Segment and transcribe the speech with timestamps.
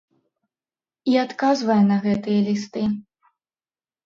[1.13, 2.83] І адказвае на гэтыя лісты.